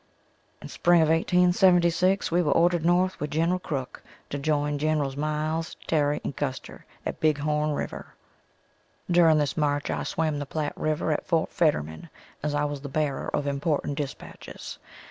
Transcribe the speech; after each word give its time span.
In 0.63 0.67
spring 0.67 1.03
of 1.03 1.09
1876, 1.09 2.31
we 2.31 2.41
were 2.41 2.51
ordered 2.53 2.83
north 2.83 3.19
with 3.19 3.29
General 3.29 3.59
Crook 3.59 4.01
to 4.31 4.39
join 4.39 4.79
Gen'ls 4.79 5.15
Miles, 5.15 5.77
Terry 5.85 6.19
and 6.23 6.35
Custer 6.35 6.87
at 7.05 7.19
Big 7.19 7.37
Horn 7.37 7.73
river. 7.73 8.15
During 9.11 9.37
this 9.37 9.55
march 9.55 9.91
I 9.91 10.01
swam 10.01 10.39
the 10.39 10.47
Platte 10.47 10.73
river 10.75 11.11
at 11.11 11.27
Fort 11.27 11.51
Fetterman 11.51 12.09
as 12.41 12.55
I 12.55 12.65
was 12.65 12.81
the 12.81 12.89
bearer 12.89 13.27
of 13.31 13.45
important 13.45 13.95
dispatches. 13.95 14.79